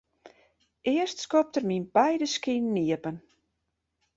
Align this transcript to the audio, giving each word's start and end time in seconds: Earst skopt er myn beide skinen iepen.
Earst 0.93 1.19
skopt 1.25 1.57
er 1.59 1.65
myn 1.69 1.85
beide 1.97 2.27
skinen 2.35 2.79
iepen. 2.85 3.17